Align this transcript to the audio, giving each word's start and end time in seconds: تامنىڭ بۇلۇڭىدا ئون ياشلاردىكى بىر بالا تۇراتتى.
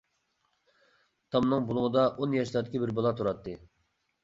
تامنىڭ 1.35 1.69
بۇلۇڭىدا 1.69 2.07
ئون 2.15 2.35
ياشلاردىكى 2.39 2.83
بىر 2.87 2.97
بالا 3.03 3.15
تۇراتتى. 3.23 3.57